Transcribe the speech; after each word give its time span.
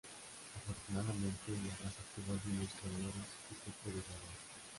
Afortunadamente, 0.57 1.51
la 1.51 1.75
raza 1.83 2.01
tuvo 2.15 2.31
algunos 2.33 2.71
criadores 2.73 3.29
y 3.51 3.53
se 3.53 3.69
pudo 3.83 4.01
salvar. 4.01 4.37